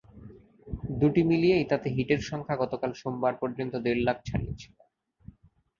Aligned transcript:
দুটি 0.99 1.21
মিলিয়েই 1.23 1.65
তাতে 1.71 1.87
হিটের 1.89 2.21
সংখ্যা 2.29 2.55
গতকাল 2.61 2.91
সোমবার 3.01 3.33
পর্যন্ত 3.41 3.73
দেড় 3.85 4.01
লাখ 4.07 4.17
ছাড়িয়েছিল। 4.25 4.75